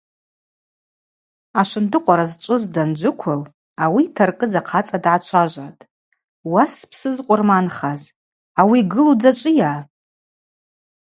[1.59, 3.41] Ашвындыкъвара зчӏвыз данджвыквыл
[3.83, 5.87] ауи йтаркӏыз ахъацӏа дгӏачважватӏ:–
[6.51, 8.01] Уа спсы зкъвырманхаз,
[8.59, 9.73] ауи йгылу дзачӏвыйа?